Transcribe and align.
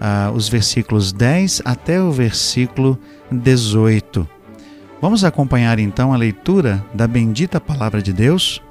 ah, 0.00 0.32
os 0.34 0.48
versículos 0.48 1.12
10 1.12 1.62
até 1.64 2.00
o 2.00 2.10
versículo 2.10 2.98
18. 3.30 4.28
Vamos 5.00 5.24
acompanhar 5.24 5.78
então 5.78 6.12
a 6.12 6.16
leitura 6.16 6.84
da 6.92 7.06
bendita 7.06 7.60
palavra 7.60 8.02
de 8.02 8.12
Deus? 8.12 8.62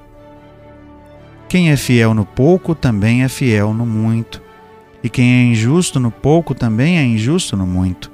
Quem 1.47 1.71
é 1.71 1.77
fiel 1.77 2.13
no 2.13 2.25
pouco 2.25 2.75
também 2.75 3.23
é 3.23 3.29
fiel 3.29 3.73
no 3.73 3.85
muito, 3.85 4.41
e 5.01 5.09
quem 5.09 5.31
é 5.31 5.43
injusto 5.43 5.99
no 5.99 6.11
pouco 6.11 6.53
também 6.53 6.97
é 6.97 7.03
injusto 7.03 7.55
no 7.55 7.65
muito. 7.65 8.11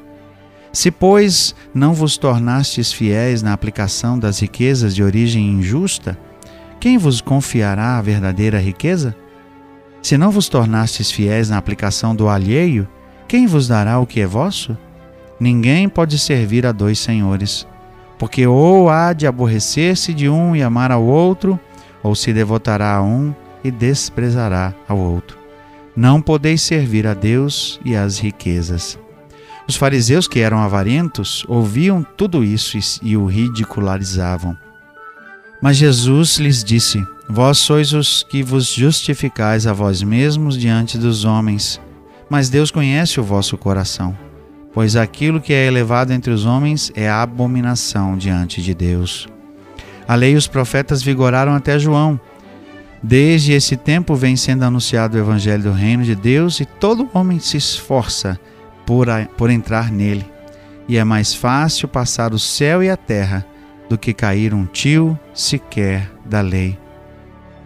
Se, 0.71 0.91
pois, 0.91 1.55
não 1.73 1.93
vos 1.93 2.17
tornastes 2.17 2.91
fiéis 2.91 3.41
na 3.41 3.53
aplicação 3.53 4.17
das 4.17 4.39
riquezas 4.39 4.93
de 4.93 5.03
origem 5.03 5.51
injusta, 5.51 6.17
quem 6.79 6.97
vos 6.97 7.21
confiará 7.21 7.97
a 7.97 8.01
verdadeira 8.01 8.59
riqueza? 8.59 9.15
Se 10.01 10.17
não 10.17 10.29
vos 10.29 10.49
tornastes 10.49 11.09
fiéis 11.09 11.49
na 11.49 11.57
aplicação 11.57 12.15
do 12.15 12.27
alheio, 12.27 12.87
quem 13.33 13.47
vos 13.47 13.67
dará 13.67 13.97
o 13.97 14.05
que 14.05 14.21
é 14.21 14.27
vosso? 14.27 14.77
Ninguém 15.39 15.89
pode 15.89 16.19
servir 16.19 16.67
a 16.67 16.71
dois 16.71 16.99
senhores, 16.99 17.65
porque 18.19 18.45
ou 18.45 18.91
há 18.91 19.11
de 19.11 19.25
aborrecer-se 19.25 20.13
de 20.13 20.29
um 20.29 20.55
e 20.55 20.61
amar 20.61 20.91
ao 20.91 21.03
outro, 21.03 21.59
ou 22.03 22.13
se 22.13 22.31
devotará 22.31 22.93
a 22.93 23.01
um 23.01 23.33
e 23.63 23.71
desprezará 23.71 24.71
ao 24.87 24.99
outro. 24.99 25.35
Não 25.95 26.21
podeis 26.21 26.61
servir 26.61 27.07
a 27.07 27.15
Deus 27.15 27.79
e 27.83 27.95
às 27.95 28.19
riquezas. 28.19 28.99
Os 29.67 29.75
fariseus, 29.75 30.27
que 30.27 30.39
eram 30.39 30.59
avarentos, 30.59 31.43
ouviam 31.47 32.05
tudo 32.15 32.43
isso 32.43 32.77
e 33.01 33.17
o 33.17 33.25
ridicularizavam. 33.25 34.55
Mas 35.59 35.77
Jesus 35.77 36.37
lhes 36.37 36.63
disse: 36.63 37.03
Vós 37.27 37.57
sois 37.57 37.93
os 37.93 38.21
que 38.21 38.43
vos 38.43 38.67
justificais 38.67 39.65
a 39.65 39.73
vós 39.73 40.03
mesmos 40.03 40.55
diante 40.55 40.99
dos 40.99 41.25
homens 41.25 41.81
mas 42.33 42.49
Deus 42.49 42.71
conhece 42.71 43.19
o 43.19 43.23
vosso 43.23 43.55
coração, 43.59 44.17
pois 44.73 44.95
aquilo 44.95 45.39
que 45.39 45.53
é 45.53 45.67
elevado 45.67 46.11
entre 46.11 46.33
os 46.33 46.47
homens 46.47 46.91
é 46.95 47.07
abominação 47.07 48.17
diante 48.17 48.59
de 48.59 48.73
Deus. 48.73 49.27
A 50.07 50.15
lei 50.15 50.33
e 50.33 50.35
os 50.35 50.47
profetas 50.47 51.03
vigoraram 51.03 51.53
até 51.53 51.77
João. 51.77 52.19
Desde 53.03 53.53
esse 53.53 53.77
tempo 53.77 54.15
vem 54.15 54.35
sendo 54.35 54.63
anunciado 54.63 55.15
o 55.15 55.19
evangelho 55.19 55.61
do 55.61 55.71
reino 55.73 56.03
de 56.03 56.15
Deus 56.15 56.59
e 56.59 56.65
todo 56.65 57.07
homem 57.13 57.37
se 57.37 57.57
esforça 57.57 58.39
por, 58.83 59.11
a, 59.11 59.27
por 59.37 59.51
entrar 59.51 59.91
nele. 59.91 60.25
E 60.87 60.97
é 60.97 61.03
mais 61.03 61.35
fácil 61.35 61.87
passar 61.87 62.33
o 62.33 62.39
céu 62.39 62.81
e 62.81 62.89
a 62.89 62.97
terra 62.97 63.45
do 63.87 63.95
que 63.95 64.11
cair 64.11 64.55
um 64.55 64.65
tio 64.65 65.19
sequer 65.35 66.11
da 66.25 66.41
lei. 66.41 66.79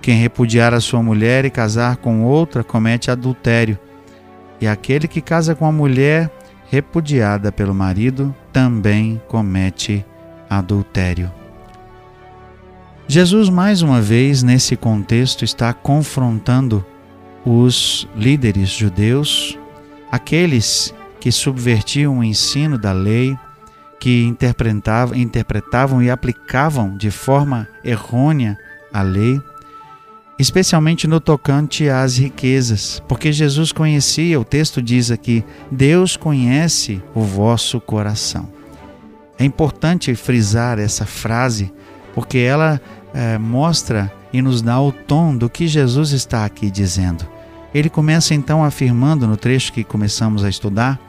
Quem 0.01 0.19
repudiar 0.19 0.73
a 0.73 0.81
sua 0.81 1.01
mulher 1.01 1.45
e 1.45 1.49
casar 1.49 1.95
com 1.95 2.25
outra 2.25 2.65
comete 2.65 3.09
adultério 3.09 3.79
e 4.59 4.67
aquele 4.67 5.07
que 5.07 5.21
casa 5.21 5.55
com 5.55 5.65
a 5.65 5.71
mulher 5.71 6.31
repudiada 6.69 7.51
pelo 7.51 7.73
marido 7.73 8.35
também 8.51 9.21
comete 9.27 10.05
adultério. 10.49 11.31
Jesus, 13.07 13.49
mais 13.49 13.81
uma 13.81 14.01
vez, 14.01 14.43
nesse 14.43 14.75
contexto, 14.75 15.45
está 15.45 15.73
confrontando 15.73 16.85
os 17.45 18.07
líderes 18.13 18.69
judeus, 18.69 19.57
aqueles 20.11 20.93
que 21.19 21.31
subvertiam 21.31 22.19
o 22.19 22.23
ensino 22.23 22.77
da 22.77 22.91
lei, 22.91 23.37
que 23.99 24.23
interpretavam, 24.25 25.15
interpretavam 25.15 26.03
e 26.03 26.09
aplicavam 26.09 26.97
de 26.97 27.09
forma 27.09 27.67
errônea 27.83 28.57
a 28.93 29.01
lei 29.01 29.41
especialmente 30.39 31.07
no 31.07 31.19
tocante 31.19 31.89
às 31.89 32.17
riquezas, 32.17 33.01
porque 33.07 33.31
Jesus 33.31 33.71
conhecia, 33.71 34.39
o 34.39 34.45
texto 34.45 34.81
diz 34.81 35.09
aqui, 35.09 35.43
Deus 35.71 36.15
conhece 36.15 37.01
o 37.15 37.21
vosso 37.21 37.81
coração. 37.81 38.47
É 39.39 39.45
importante 39.45 40.13
frisar 40.15 40.79
essa 40.79 41.05
frase, 41.05 41.71
porque 42.13 42.37
ela 42.39 42.81
é, 43.13 43.37
mostra 43.37 44.11
e 44.31 44.41
nos 44.41 44.61
dá 44.61 44.79
o 44.79 44.91
tom 44.91 45.35
do 45.35 45.49
que 45.49 45.67
Jesus 45.67 46.11
está 46.11 46.45
aqui 46.45 46.69
dizendo. 46.69 47.27
Ele 47.73 47.89
começa 47.89 48.33
então 48.33 48.63
afirmando 48.63 49.27
no 49.27 49.37
trecho 49.37 49.73
que 49.73 49.83
começamos 49.83 50.43
a 50.43 50.49
estudar: 50.49 50.99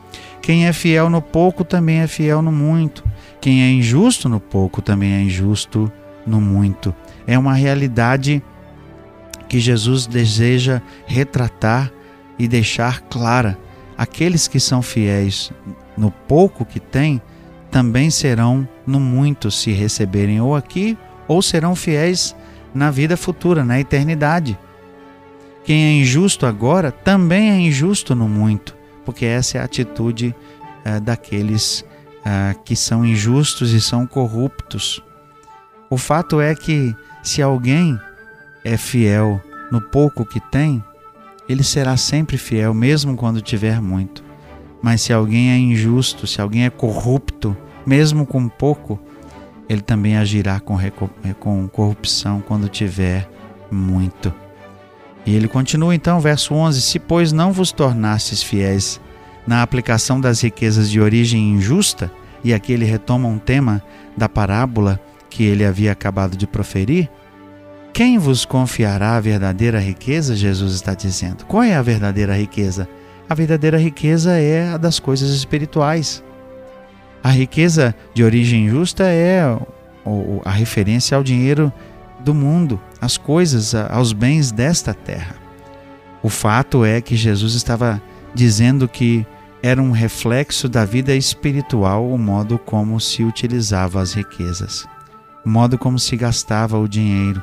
quem 0.42 0.66
é 0.66 0.72
fiel 0.72 1.08
no 1.08 1.22
pouco 1.22 1.64
também 1.64 1.98
é 1.98 2.06
fiel 2.06 2.42
no 2.42 2.52
muito, 2.52 3.04
quem 3.40 3.62
é 3.62 3.70
injusto 3.70 4.28
no 4.28 4.40
pouco 4.40 4.82
também 4.82 5.12
é 5.12 5.22
injusto 5.22 5.90
no 6.26 6.40
muito. 6.40 6.94
É 7.26 7.38
uma 7.38 7.54
realidade 7.54 8.42
que 9.48 9.58
Jesus 9.58 10.06
deseja 10.06 10.82
retratar 11.06 11.90
e 12.38 12.46
deixar 12.46 13.00
clara. 13.02 13.58
Aqueles 13.96 14.46
que 14.46 14.60
são 14.60 14.82
fiéis 14.82 15.50
no 15.96 16.10
pouco 16.10 16.64
que 16.64 16.78
têm, 16.78 17.20
também 17.70 18.10
serão 18.10 18.66
no 18.86 19.00
muito 19.00 19.50
se 19.50 19.72
receberem 19.72 20.40
ou 20.40 20.54
aqui, 20.54 20.96
ou 21.26 21.42
serão 21.42 21.74
fiéis 21.74 22.34
na 22.74 22.90
vida 22.90 23.16
futura, 23.16 23.64
na 23.64 23.80
eternidade. 23.80 24.58
Quem 25.64 25.84
é 25.84 25.92
injusto 26.00 26.46
agora 26.46 26.90
também 26.90 27.50
é 27.50 27.58
injusto 27.58 28.14
no 28.14 28.28
muito, 28.28 28.74
porque 29.04 29.26
essa 29.26 29.58
é 29.58 29.60
a 29.60 29.64
atitude 29.64 30.34
é, 30.84 31.00
daqueles 31.00 31.84
é, 32.24 32.54
que 32.64 32.74
são 32.74 33.04
injustos 33.04 33.72
e 33.72 33.80
são 33.80 34.06
corruptos. 34.06 35.02
O 35.90 35.98
fato 35.98 36.40
é 36.40 36.54
que 36.54 36.94
se 37.22 37.42
alguém 37.42 37.98
é 38.68 38.76
fiel 38.76 39.40
no 39.70 39.80
pouco 39.80 40.24
que 40.24 40.40
tem, 40.40 40.82
ele 41.48 41.62
será 41.62 41.96
sempre 41.96 42.36
fiel, 42.36 42.74
mesmo 42.74 43.16
quando 43.16 43.40
tiver 43.40 43.80
muito. 43.80 44.22
Mas 44.82 45.02
se 45.02 45.12
alguém 45.12 45.50
é 45.50 45.58
injusto, 45.58 46.26
se 46.26 46.40
alguém 46.40 46.64
é 46.64 46.70
corrupto, 46.70 47.56
mesmo 47.86 48.26
com 48.26 48.48
pouco, 48.48 49.00
ele 49.68 49.80
também 49.80 50.16
agirá 50.16 50.60
com, 50.60 50.76
com 51.40 51.68
corrupção 51.68 52.42
quando 52.46 52.68
tiver 52.68 53.28
muito. 53.70 54.32
E 55.26 55.34
ele 55.34 55.48
continua 55.48 55.94
então, 55.94 56.20
verso 56.20 56.54
11: 56.54 56.80
Se, 56.80 56.98
pois, 56.98 57.32
não 57.32 57.52
vos 57.52 57.72
tornastes 57.72 58.42
fiéis 58.42 59.00
na 59.46 59.62
aplicação 59.62 60.20
das 60.20 60.42
riquezas 60.42 60.90
de 60.90 61.00
origem 61.00 61.52
injusta, 61.52 62.10
e 62.44 62.54
aqui 62.54 62.72
ele 62.72 62.84
retoma 62.84 63.28
um 63.28 63.38
tema 63.38 63.82
da 64.16 64.28
parábola 64.28 65.00
que 65.28 65.42
ele 65.42 65.64
havia 65.64 65.92
acabado 65.92 66.36
de 66.36 66.46
proferir, 66.46 67.10
quem 67.98 68.16
vos 68.16 68.44
confiará 68.44 69.16
a 69.16 69.20
verdadeira 69.20 69.80
riqueza? 69.80 70.36
Jesus 70.36 70.72
está 70.72 70.94
dizendo. 70.94 71.44
Qual 71.46 71.64
é 71.64 71.74
a 71.74 71.82
verdadeira 71.82 72.36
riqueza? 72.36 72.88
A 73.28 73.34
verdadeira 73.34 73.76
riqueza 73.76 74.38
é 74.38 74.68
a 74.68 74.76
das 74.76 75.00
coisas 75.00 75.30
espirituais. 75.30 76.22
A 77.24 77.30
riqueza 77.30 77.92
de 78.14 78.22
origem 78.22 78.68
justa 78.68 79.02
é 79.02 79.40
a 80.44 80.50
referência 80.52 81.16
ao 81.16 81.24
dinheiro 81.24 81.72
do 82.20 82.32
mundo, 82.32 82.80
às 83.00 83.18
coisas, 83.18 83.74
aos 83.74 84.12
bens 84.12 84.52
desta 84.52 84.94
terra. 84.94 85.34
O 86.22 86.28
fato 86.28 86.84
é 86.84 87.00
que 87.00 87.16
Jesus 87.16 87.54
estava 87.54 88.00
dizendo 88.32 88.86
que 88.86 89.26
era 89.60 89.82
um 89.82 89.90
reflexo 89.90 90.68
da 90.68 90.84
vida 90.84 91.16
espiritual 91.16 92.08
o 92.08 92.16
modo 92.16 92.60
como 92.60 93.00
se 93.00 93.24
utilizava 93.24 94.00
as 94.00 94.12
riquezas, 94.12 94.86
o 95.44 95.50
modo 95.50 95.76
como 95.76 95.98
se 95.98 96.16
gastava 96.16 96.78
o 96.78 96.86
dinheiro 96.86 97.42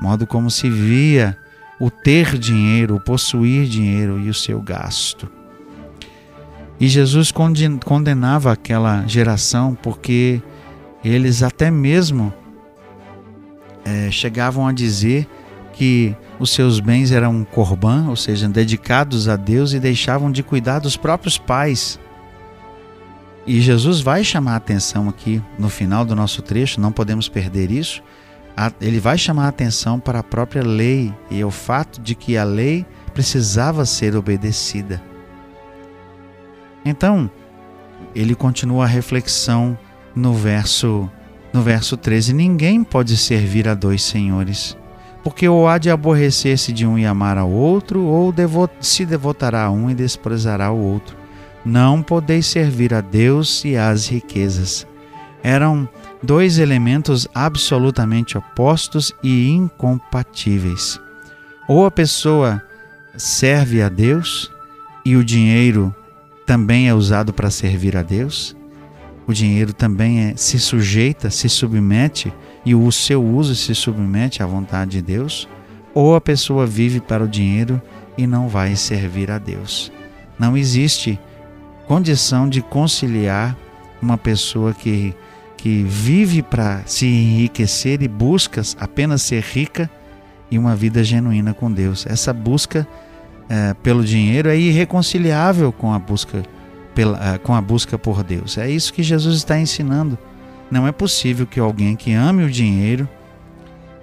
modo 0.00 0.26
como 0.26 0.50
se 0.50 0.68
via 0.68 1.36
o 1.78 1.90
ter 1.90 2.38
dinheiro, 2.38 2.96
o 2.96 3.00
possuir 3.00 3.66
dinheiro 3.66 4.18
e 4.18 4.28
o 4.28 4.34
seu 4.34 4.60
gasto. 4.60 5.30
E 6.78 6.88
Jesus 6.88 7.32
condenava 7.84 8.52
aquela 8.52 9.06
geração 9.06 9.74
porque 9.74 10.42
eles 11.04 11.42
até 11.42 11.70
mesmo 11.70 12.32
é, 13.84 14.10
chegavam 14.10 14.66
a 14.66 14.72
dizer 14.72 15.26
que 15.72 16.14
os 16.38 16.50
seus 16.50 16.80
bens 16.80 17.12
eram 17.12 17.32
um 17.32 17.44
corban, 17.44 18.08
ou 18.08 18.16
seja, 18.16 18.48
dedicados 18.48 19.28
a 19.28 19.36
Deus 19.36 19.72
e 19.72 19.80
deixavam 19.80 20.30
de 20.30 20.42
cuidar 20.42 20.78
dos 20.78 20.96
próprios 20.96 21.38
pais. 21.38 21.98
E 23.46 23.60
Jesus 23.60 24.00
vai 24.00 24.22
chamar 24.22 24.52
a 24.52 24.56
atenção 24.56 25.08
aqui 25.08 25.42
no 25.58 25.68
final 25.68 26.04
do 26.04 26.14
nosso 26.14 26.42
trecho, 26.42 26.80
não 26.80 26.92
podemos 26.92 27.28
perder 27.28 27.70
isso, 27.70 28.02
ele 28.80 29.00
vai 29.00 29.16
chamar 29.16 29.46
a 29.46 29.48
atenção 29.48 29.98
para 29.98 30.18
a 30.18 30.24
própria 30.24 30.62
lei 30.62 31.14
e 31.30 31.42
o 31.44 31.50
fato 31.50 32.00
de 32.00 32.14
que 32.14 32.36
a 32.36 32.44
lei 32.44 32.84
precisava 33.14 33.86
ser 33.86 34.16
obedecida. 34.16 35.02
Então, 36.84 37.30
ele 38.14 38.34
continua 38.34 38.84
a 38.84 38.88
reflexão 38.88 39.78
no 40.14 40.34
verso 40.34 41.08
no 41.52 41.62
verso 41.62 41.96
13: 41.96 42.32
Ninguém 42.32 42.84
pode 42.84 43.16
servir 43.16 43.68
a 43.68 43.74
dois 43.74 44.02
senhores, 44.02 44.76
porque 45.22 45.48
ou 45.48 45.68
há 45.68 45.78
de 45.78 45.90
aborrecer-se 45.90 46.72
de 46.72 46.86
um 46.86 46.98
e 46.98 47.06
amar 47.06 47.38
ao 47.38 47.50
outro, 47.50 48.02
ou 48.02 48.32
se 48.80 49.04
devotará 49.04 49.64
a 49.64 49.70
um 49.70 49.90
e 49.90 49.94
desprezará 49.94 50.70
o 50.70 50.78
outro. 50.78 51.16
Não 51.64 52.02
podeis 52.02 52.46
servir 52.46 52.94
a 52.94 53.00
Deus 53.00 53.64
e 53.64 53.76
às 53.76 54.08
riquezas. 54.08 54.86
Eram 55.42 55.88
dois 56.22 56.58
elementos 56.58 57.26
absolutamente 57.34 58.36
opostos 58.36 59.12
e 59.22 59.48
incompatíveis. 59.50 61.00
Ou 61.68 61.86
a 61.86 61.90
pessoa 61.90 62.62
serve 63.16 63.82
a 63.82 63.88
Deus 63.88 64.50
e 65.04 65.16
o 65.16 65.24
dinheiro 65.24 65.94
também 66.46 66.88
é 66.88 66.94
usado 66.94 67.32
para 67.32 67.50
servir 67.50 67.96
a 67.96 68.02
Deus, 68.02 68.56
o 69.26 69.32
dinheiro 69.32 69.72
também 69.72 70.20
é, 70.20 70.36
se 70.36 70.58
sujeita, 70.58 71.30
se 71.30 71.48
submete 71.48 72.32
e 72.64 72.74
o 72.74 72.90
seu 72.90 73.24
uso 73.24 73.54
se 73.54 73.74
submete 73.74 74.42
à 74.42 74.46
vontade 74.46 74.90
de 74.90 75.02
Deus, 75.02 75.48
ou 75.94 76.16
a 76.16 76.20
pessoa 76.20 76.66
vive 76.66 77.00
para 77.00 77.22
o 77.22 77.28
dinheiro 77.28 77.80
e 78.18 78.26
não 78.26 78.48
vai 78.48 78.74
servir 78.74 79.30
a 79.30 79.38
Deus. 79.38 79.92
Não 80.36 80.56
existe 80.56 81.18
condição 81.86 82.48
de 82.48 82.60
conciliar 82.60 83.56
uma 84.02 84.18
pessoa 84.18 84.74
que, 84.74 85.14
que 85.60 85.82
vive 85.82 86.42
para 86.42 86.82
se 86.86 87.06
enriquecer 87.06 88.02
e 88.02 88.08
busca 88.08 88.62
apenas 88.78 89.20
ser 89.20 89.42
rica 89.42 89.90
e 90.50 90.58
uma 90.58 90.74
vida 90.74 91.04
genuína 91.04 91.52
com 91.52 91.70
Deus. 91.70 92.06
Essa 92.06 92.32
busca 92.32 92.88
é, 93.46 93.74
pelo 93.74 94.02
dinheiro 94.02 94.48
é 94.48 94.56
irreconciliável 94.56 95.70
com 95.70 95.92
a 95.92 95.98
busca 95.98 96.42
pela, 96.94 97.34
é, 97.34 97.36
com 97.36 97.54
a 97.54 97.60
busca 97.60 97.98
por 97.98 98.24
Deus. 98.24 98.56
É 98.56 98.70
isso 98.70 98.90
que 98.90 99.02
Jesus 99.02 99.36
está 99.36 99.58
ensinando. 99.58 100.16
Não 100.70 100.88
é 100.88 100.92
possível 100.92 101.46
que 101.46 101.60
alguém 101.60 101.94
que 101.94 102.14
ame 102.14 102.42
o 102.42 102.50
dinheiro 102.50 103.06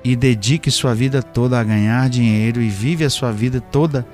e 0.03 0.15
dedique 0.15 0.69
sua 0.69 0.93
vida 0.93 1.23
toda 1.23 1.59
a 1.59 1.63
ganhar 1.63 2.07
dinheiro 2.07 2.61
e 2.61 2.69
vive 2.69 3.03
a 3.03 3.09
sua 3.09 3.31
vida 3.31 3.59
toda 3.59 4.05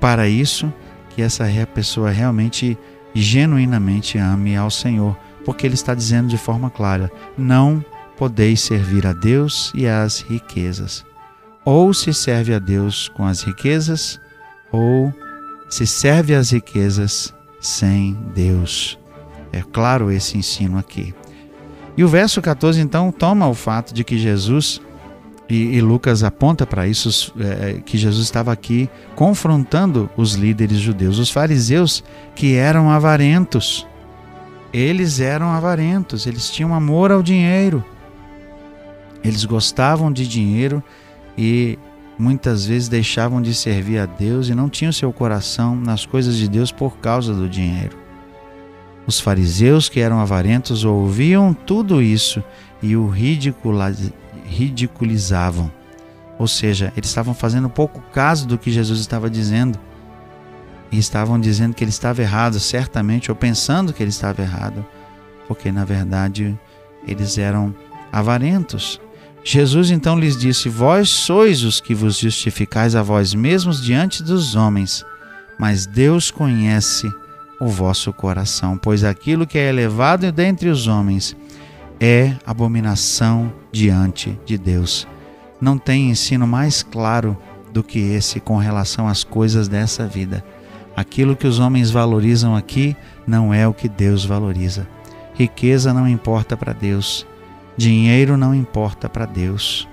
para 0.00 0.26
isso, 0.26 0.72
que 1.10 1.22
essa 1.22 1.44
pessoa 1.72 2.10
realmente 2.10 2.76
genuinamente 3.14 4.18
ame 4.18 4.56
ao 4.56 4.72
Senhor, 4.72 5.16
porque 5.50 5.66
ele 5.66 5.74
está 5.74 5.96
dizendo 5.96 6.28
de 6.28 6.38
forma 6.38 6.70
clara: 6.70 7.10
não 7.36 7.84
podeis 8.16 8.60
servir 8.60 9.04
a 9.04 9.12
Deus 9.12 9.72
e 9.74 9.84
às 9.84 10.20
riquezas. 10.20 11.04
Ou 11.64 11.92
se 11.92 12.14
serve 12.14 12.54
a 12.54 12.60
Deus 12.60 13.08
com 13.08 13.26
as 13.26 13.42
riquezas, 13.42 14.20
ou 14.70 15.12
se 15.68 15.88
serve 15.88 16.36
às 16.36 16.52
riquezas 16.52 17.34
sem 17.60 18.16
Deus. 18.32 18.96
É 19.52 19.60
claro 19.60 20.08
esse 20.12 20.38
ensino 20.38 20.78
aqui. 20.78 21.12
E 21.96 22.04
o 22.04 22.08
verso 22.08 22.40
14 22.40 22.80
então 22.80 23.10
toma 23.10 23.48
o 23.48 23.54
fato 23.54 23.92
de 23.92 24.04
que 24.04 24.16
Jesus, 24.16 24.80
e, 25.48 25.80
Lucas 25.80 26.22
aponta 26.22 26.64
para 26.64 26.86
isso, 26.86 27.34
é, 27.40 27.80
que 27.84 27.98
Jesus 27.98 28.22
estava 28.22 28.52
aqui 28.52 28.88
confrontando 29.16 30.08
os 30.16 30.34
líderes 30.34 30.78
judeus, 30.78 31.18
os 31.18 31.28
fariseus 31.28 32.04
que 32.36 32.54
eram 32.54 32.88
avarentos. 32.88 33.89
Eles 34.72 35.20
eram 35.20 35.50
avarentos, 35.50 36.26
eles 36.26 36.50
tinham 36.50 36.74
amor 36.74 37.10
ao 37.10 37.22
dinheiro. 37.22 37.84
Eles 39.22 39.44
gostavam 39.44 40.12
de 40.12 40.26
dinheiro 40.26 40.82
e 41.36 41.78
muitas 42.18 42.66
vezes 42.66 42.88
deixavam 42.88 43.42
de 43.42 43.54
servir 43.54 43.98
a 43.98 44.06
Deus 44.06 44.48
e 44.48 44.54
não 44.54 44.68
tinham 44.68 44.92
seu 44.92 45.12
coração 45.12 45.74
nas 45.74 46.06
coisas 46.06 46.36
de 46.36 46.48
Deus 46.48 46.70
por 46.70 46.98
causa 46.98 47.34
do 47.34 47.48
dinheiro. 47.48 47.98
Os 49.06 49.18
fariseus, 49.18 49.88
que 49.88 49.98
eram 49.98 50.20
avarentos, 50.20 50.84
ouviam 50.84 51.52
tudo 51.52 52.00
isso 52.00 52.44
e 52.82 52.94
o 52.94 53.08
ridiculizavam. 54.44 55.70
Ou 56.38 56.46
seja, 56.46 56.92
eles 56.96 57.08
estavam 57.08 57.34
fazendo 57.34 57.68
pouco 57.68 58.00
caso 58.12 58.46
do 58.46 58.56
que 58.56 58.70
Jesus 58.70 59.00
estava 59.00 59.28
dizendo. 59.28 59.78
E 60.90 60.98
estavam 60.98 61.38
dizendo 61.38 61.74
que 61.74 61.84
ele 61.84 61.90
estava 61.90 62.20
errado, 62.20 62.58
certamente, 62.58 63.30
ou 63.30 63.36
pensando 63.36 63.92
que 63.92 64.02
ele 64.02 64.10
estava 64.10 64.42
errado, 64.42 64.84
porque 65.46 65.70
na 65.70 65.84
verdade 65.84 66.58
eles 67.06 67.38
eram 67.38 67.74
avarentos. 68.12 69.00
Jesus 69.42 69.90
então 69.90 70.18
lhes 70.18 70.36
disse: 70.36 70.68
Vós 70.68 71.08
sois 71.08 71.62
os 71.62 71.80
que 71.80 71.94
vos 71.94 72.18
justificais 72.18 72.94
a 72.94 73.02
vós 73.02 73.34
mesmos 73.34 73.82
diante 73.82 74.22
dos 74.22 74.54
homens, 74.54 75.04
mas 75.58 75.86
Deus 75.86 76.30
conhece 76.30 77.08
o 77.60 77.68
vosso 77.68 78.12
coração, 78.12 78.76
pois 78.76 79.04
aquilo 79.04 79.46
que 79.46 79.58
é 79.58 79.68
elevado 79.68 80.30
dentre 80.32 80.68
os 80.68 80.86
homens 80.86 81.36
é 82.00 82.34
abominação 82.46 83.52
diante 83.70 84.38
de 84.46 84.56
Deus. 84.56 85.06
Não 85.60 85.76
tem 85.76 86.10
ensino 86.10 86.46
mais 86.46 86.82
claro 86.82 87.36
do 87.70 87.82
que 87.82 87.98
esse 87.98 88.40
com 88.40 88.56
relação 88.56 89.06
às 89.06 89.22
coisas 89.22 89.68
dessa 89.68 90.06
vida. 90.06 90.42
Aquilo 91.00 91.34
que 91.34 91.46
os 91.46 91.58
homens 91.58 91.90
valorizam 91.90 92.54
aqui 92.54 92.94
não 93.26 93.54
é 93.54 93.66
o 93.66 93.72
que 93.72 93.88
Deus 93.88 94.22
valoriza. 94.22 94.86
Riqueza 95.32 95.94
não 95.94 96.06
importa 96.06 96.58
para 96.58 96.74
Deus. 96.74 97.26
Dinheiro 97.74 98.36
não 98.36 98.54
importa 98.54 99.08
para 99.08 99.24
Deus. 99.24 99.88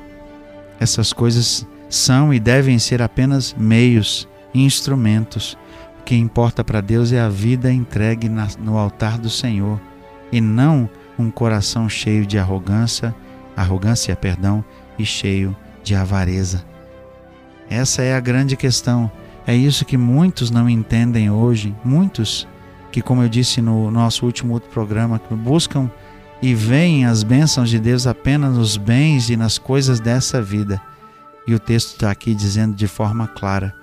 Essas 0.82 1.14
coisas 1.14 1.66
são 1.90 2.34
e 2.34 2.42
devem 2.42 2.78
ser 2.78 3.02
apenas 3.02 3.56
meios, 3.58 4.28
instrumentos. 4.54 5.58
O 6.02 6.04
que 6.04 6.14
importa 6.14 6.62
para 6.62 6.82
Deus 6.82 7.14
é 7.14 7.22
a 7.22 7.30
vida 7.30 7.72
entregue 7.72 8.30
no 8.60 8.78
altar 8.78 9.18
do 9.18 9.30
Senhor 9.30 9.80
e 10.30 10.42
não 10.42 10.90
um 11.18 11.32
coração 11.32 11.88
cheio 11.88 12.26
de 12.26 12.38
arrogância, 12.38 13.16
arrogância, 13.56 14.14
perdão, 14.14 14.62
e 15.00 15.06
cheio 15.06 15.56
de 15.86 15.96
avareza. 15.96 16.66
Essa 17.70 18.02
é 18.02 18.14
a 18.14 18.20
grande 18.20 18.58
questão. 18.58 19.10
É 19.48 19.56
isso 19.56 19.86
que 19.86 19.98
muitos 19.98 20.52
não 20.52 20.70
entendem 20.70 21.32
hoje. 21.32 21.74
Muitos 21.84 22.46
que, 22.92 23.02
como 23.02 23.24
eu 23.24 23.30
disse 23.30 23.62
no 23.62 23.90
nosso 23.90 24.26
último 24.26 24.54
outro 24.54 24.70
programa, 24.70 25.22
buscam 25.32 25.90
e 26.42 26.54
veem 26.54 27.06
as 27.06 27.24
bênçãos 27.24 27.70
de 27.70 27.80
Deus 27.80 28.06
apenas 28.06 28.58
nos 28.58 28.76
bens 28.76 29.30
e 29.30 29.38
nas 29.38 29.58
coisas 29.58 30.02
dessa 30.02 30.42
vida. 30.42 30.82
E 31.48 31.54
o 31.56 31.60
texto 31.60 31.94
está 31.94 32.12
aqui 32.12 32.36
dizendo 32.36 32.76
de 32.76 32.88
forma 32.88 33.26
clara: 33.26 33.74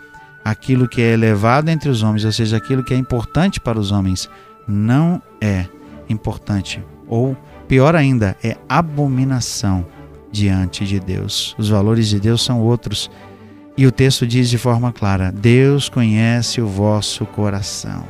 aquilo 0.44 0.87
que 0.87 1.00
é 1.00 1.14
elevado 1.14 1.70
entre 1.70 1.88
os 1.88 2.02
homens, 2.02 2.26
ou 2.26 2.32
seja, 2.32 2.58
aquilo 2.58 2.84
que 2.84 2.93
é 2.93 2.96
importante 2.96 3.58
para 3.58 3.81
os 3.81 3.91
homens, 3.91 4.29
não 4.69 5.20
é 5.41 5.67
importante, 6.08 6.84
ou 7.08 7.34
pior 7.67 7.96
ainda, 7.96 8.36
é 8.44 8.58
abominação 8.69 9.86
diante 10.31 10.84
de 10.84 11.00
Deus. 11.00 11.55
Os 11.58 11.70
valores 11.70 12.08
de 12.08 12.20
Deus 12.20 12.44
são 12.44 12.60
outros. 12.60 13.10
E 13.76 13.86
o 13.86 13.93
texto 13.93 14.26
diz 14.26 14.48
de 14.48 14.58
forma 14.58 14.93
clara: 14.93 15.32
Deus 15.32 15.88
conhece 15.88 16.60
o 16.60 16.66
vosso 16.66 17.26
coração. 17.26 18.04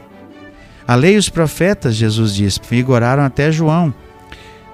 A 0.87 0.95
lei 0.95 1.15
e 1.15 1.19
os 1.19 1.31
profetas, 1.31 1.95
Jesus 1.95 2.35
diz, 2.35 2.61
vigoraram 2.71 3.23
até 3.23 3.51
João. 3.51 3.95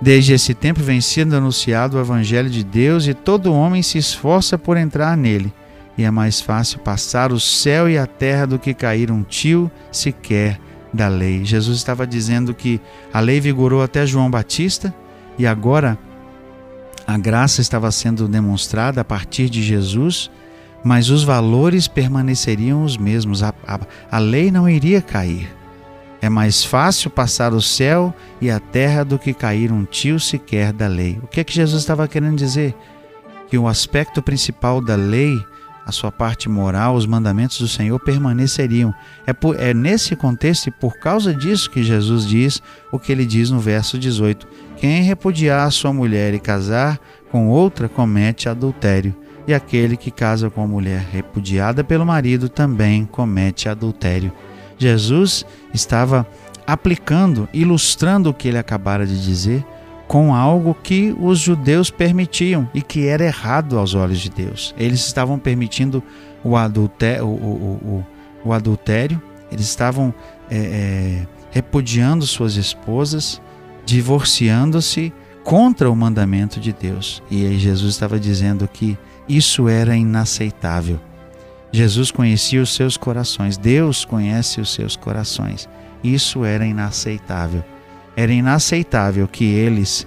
Desde 0.01 0.33
esse 0.33 0.55
tempo 0.55 0.81
vem 0.81 1.01
sendo 1.01 1.37
anunciado 1.37 1.97
o 1.97 2.01
Evangelho 2.01 2.51
de 2.51 2.65
Deus 2.65 3.07
e 3.07 3.15
todo 3.15 3.53
homem 3.53 3.83
se 3.83 3.99
esforça 3.99 4.59
por 4.59 4.77
entrar 4.77 5.17
nele. 5.17 5.53
E 5.97 6.03
é 6.03 6.11
mais 6.11 6.41
fácil 6.41 6.81
passar 6.81 7.33
o 7.33 7.39
céu 7.39 7.89
e 7.89 7.99
a 7.99 8.07
terra 8.07 8.47
do 8.47 8.59
que 8.59 8.73
cair 8.73 9.11
um 9.11 9.23
tio 9.23 9.71
sequer 9.93 10.59
da 10.93 11.07
lei. 11.07 11.45
Jesus 11.45 11.77
estava 11.77 12.07
dizendo 12.07 12.55
que 12.55 12.81
a 13.13 13.21
lei 13.21 13.41
vigorou 13.41 13.83
até 13.83 14.07
João 14.07 14.31
Batista 14.31 14.93
e 15.39 15.47
agora 15.47 15.99
a 17.07 17.19
graça 17.19 17.61
estava 17.61 17.91
sendo 17.91 18.27
demonstrada 18.27 19.03
a 19.03 19.05
partir 19.05 19.51
de 19.51 19.63
Jesus, 19.63 20.31
mas 20.85 21.11
os 21.11 21.23
valores 21.25 21.87
permaneceriam 21.87 22.85
os 22.85 22.97
mesmos. 22.97 23.43
A, 23.43 23.53
a, 23.67 23.81
a 24.11 24.19
lei 24.19 24.51
não 24.51 24.69
iria 24.69 25.03
cair. 25.03 25.61
É 26.23 26.29
mais 26.29 26.63
fácil 26.63 27.11
passar 27.11 27.55
o 27.55 27.63
céu 27.63 28.15
e 28.41 28.51
a 28.51 28.61
terra 28.61 29.05
do 29.05 29.19
que 29.19 29.33
cair 29.33 29.73
um 29.73 29.85
tio 29.85 30.21
sequer 30.21 30.73
da 30.73 30.87
lei. 30.87 31.19
O 31.23 31.27
que 31.27 31.41
é 31.41 31.45
que 31.45 31.55
Jesus 31.55 31.81
estava 31.81 32.07
querendo 32.07 32.37
dizer? 32.37 32.75
Que 33.49 33.57
o 33.57 33.67
aspecto 33.67 34.21
principal 34.21 34.83
da 34.83 34.97
lei, 34.97 35.35
a 35.87 35.91
sua 35.91 36.13
parte 36.13 36.47
moral, 36.47 36.95
os 36.95 37.07
mandamentos 37.07 37.59
do 37.59 37.67
Senhor 37.67 37.99
permaneceriam. 37.99 38.95
É, 39.27 39.33
por, 39.33 39.59
é 39.59 39.73
nesse 39.73 40.15
contexto 40.15 40.67
e 40.67 40.71
por 40.71 40.99
causa 40.99 41.33
disso 41.33 41.71
que 41.71 41.83
Jesus 41.83 42.27
diz 42.27 42.63
o 42.93 42.99
que 42.99 43.11
ele 43.11 43.25
diz 43.25 43.51
no 43.51 43.59
verso 43.59 43.99
18: 43.99 44.47
Quem 44.77 45.03
repudiar 45.03 45.67
a 45.67 45.71
sua 45.71 45.93
mulher 45.93 46.35
e 46.35 46.39
casar 46.39 47.01
com 47.31 47.49
outra 47.49 47.89
comete 47.89 48.47
adultério, 48.47 49.17
e 49.51 49.55
aquele 49.55 49.97
que 49.97 50.11
casa 50.11 50.49
com 50.49 50.63
a 50.63 50.67
mulher 50.67 51.07
repudiada 51.11 51.83
pelo 51.83 52.07
marido 52.07 52.49
também 52.49 53.05
comete 53.05 53.69
adultério. 53.69 54.33
Jesus 54.79 55.45
estava 55.75 56.27
aplicando, 56.67 57.49
ilustrando 57.53 58.31
o 58.31 58.35
que 58.35 58.49
ele 58.49 58.59
acabara 58.59 59.05
de 59.05 59.23
dizer 59.23 59.65
com 60.07 60.35
algo 60.35 60.75
que 60.75 61.15
os 61.21 61.39
judeus 61.39 61.91
permitiam 61.91 62.69
e 62.73 62.81
que 62.83 63.07
era 63.07 63.25
errado 63.25 63.79
aos 63.79 63.95
olhos 63.95 64.21
de 64.21 64.31
Deus. 64.31 64.75
Eles 64.79 65.01
estavam 65.01 65.39
permitindo 65.39 66.03
o 66.43 66.57
adultério, 66.57 67.27
o, 67.27 67.29
o, 67.29 68.05
o, 68.45 68.49
o 68.49 68.53
adultério 68.53 69.21
eles 69.51 69.67
estavam 69.67 70.15
é, 70.49 70.57
é, 70.57 71.27
repudiando 71.51 72.25
suas 72.25 72.55
esposas, 72.55 73.43
divorciando-se 73.85 75.13
contra 75.43 75.91
o 75.91 75.97
mandamento 75.97 76.61
de 76.61 76.73
Deus. 76.73 77.23
E 77.31 77.45
aí 77.45 77.59
Jesus 77.59 77.95
estava 77.95 78.19
dizendo 78.19 78.69
que 78.69 78.97
isso 79.37 79.69
era 79.69 79.97
inaceitável. 79.97 81.01
Jesus 81.73 82.11
conhecia 82.11 82.61
os 82.61 82.75
seus 82.75 82.97
corações, 82.97 83.57
Deus 83.57 84.05
conhece 84.05 84.61
os 84.61 84.75
seus 84.75 84.97
corações. 84.97 85.69
Isso 86.03 86.45
era 86.45 86.67
inaceitável. 86.67 87.65
Era 88.17 88.33
inaceitável 88.33 89.29
que 89.29 89.45
eles 89.45 90.07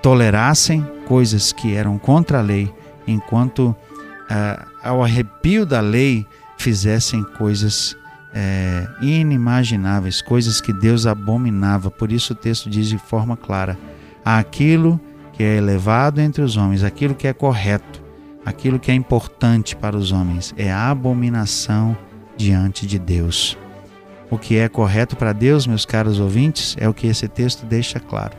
tolerassem 0.00 0.86
coisas 1.06 1.52
que 1.52 1.74
eram 1.74 1.98
contra 1.98 2.38
a 2.38 2.42
lei, 2.42 2.72
enquanto 3.06 3.76
ah, 4.30 4.66
ao 4.82 5.02
arrepio 5.02 5.66
da 5.66 5.80
lei 5.80 6.26
fizessem 6.56 7.22
coisas 7.22 7.96
é, 8.34 8.86
inimagináveis, 9.00 10.22
coisas 10.22 10.60
que 10.60 10.72
Deus 10.72 11.06
abominava. 11.06 11.90
Por 11.90 12.12
isso 12.12 12.32
o 12.32 12.36
texto 12.36 12.70
diz 12.70 12.88
de 12.88 12.98
forma 12.98 13.36
clara: 13.36 13.78
aquilo 14.24 15.00
que 15.32 15.42
é 15.42 15.56
elevado 15.56 16.20
entre 16.20 16.42
os 16.42 16.56
homens, 16.56 16.82
aquilo 16.82 17.14
que 17.14 17.26
é 17.26 17.32
correto, 17.32 18.05
aquilo 18.46 18.78
que 18.78 18.92
é 18.92 18.94
importante 18.94 19.74
para 19.74 19.96
os 19.96 20.12
homens, 20.12 20.54
é 20.56 20.70
a 20.72 20.88
abominação 20.88 21.98
diante 22.36 22.86
de 22.86 22.96
Deus. 22.96 23.58
O 24.30 24.38
que 24.38 24.56
é 24.56 24.68
correto 24.68 25.16
para 25.16 25.32
Deus, 25.32 25.66
meus 25.66 25.84
caros 25.84 26.20
ouvintes, 26.20 26.76
é 26.78 26.88
o 26.88 26.94
que 26.94 27.08
esse 27.08 27.26
texto 27.26 27.66
deixa 27.66 27.98
claro: 27.98 28.36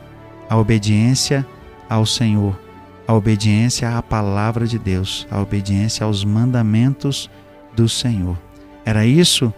a 0.48 0.56
obediência 0.56 1.46
ao 1.88 2.06
Senhor, 2.06 2.58
a 3.06 3.12
obediência 3.12 3.96
à 3.96 4.02
palavra 4.02 4.66
de 4.66 4.78
Deus, 4.78 5.26
a 5.30 5.40
obediência 5.40 6.04
aos 6.04 6.24
mandamentos 6.24 7.30
do 7.76 7.88
Senhor. 7.88 8.36
Era 8.84 9.04
isso 9.04 9.52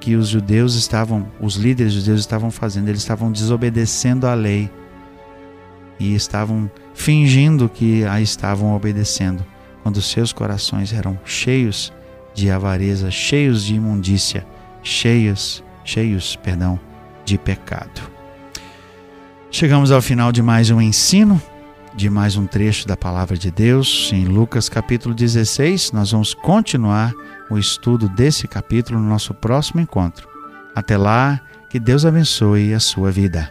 que 0.00 0.16
os 0.16 0.28
judeus 0.28 0.74
estavam, 0.74 1.26
os 1.40 1.56
líderes 1.56 1.94
judeus 1.94 2.20
estavam 2.20 2.50
fazendo, 2.50 2.88
eles 2.88 3.00
estavam 3.00 3.32
desobedecendo 3.32 4.26
à 4.26 4.34
lei 4.34 4.70
e 5.98 6.14
estavam 6.14 6.70
fingindo 6.94 7.68
que 7.68 8.04
a 8.04 8.20
estavam 8.20 8.74
obedecendo, 8.74 9.44
quando 9.84 10.00
seus 10.00 10.32
corações 10.32 10.94
eram 10.94 11.18
cheios 11.26 11.92
de 12.32 12.50
avareza, 12.50 13.10
cheios 13.10 13.62
de 13.62 13.74
imundícia, 13.74 14.46
cheios, 14.82 15.62
cheios, 15.84 16.36
perdão, 16.36 16.80
de 17.22 17.36
pecado. 17.36 18.00
Chegamos 19.50 19.92
ao 19.92 20.00
final 20.00 20.32
de 20.32 20.40
mais 20.40 20.70
um 20.70 20.80
ensino, 20.80 21.40
de 21.94 22.08
mais 22.08 22.34
um 22.34 22.46
trecho 22.46 22.88
da 22.88 22.96
palavra 22.96 23.36
de 23.36 23.50
Deus, 23.50 24.10
em 24.10 24.24
Lucas 24.24 24.70
capítulo 24.70 25.14
16. 25.14 25.92
Nós 25.92 26.12
vamos 26.12 26.32
continuar 26.32 27.12
o 27.50 27.58
estudo 27.58 28.08
desse 28.08 28.48
capítulo 28.48 28.98
no 28.98 29.06
nosso 29.06 29.34
próximo 29.34 29.82
encontro. 29.82 30.26
Até 30.74 30.96
lá, 30.96 31.38
que 31.68 31.78
Deus 31.78 32.06
abençoe 32.06 32.72
a 32.72 32.80
sua 32.80 33.10
vida. 33.10 33.50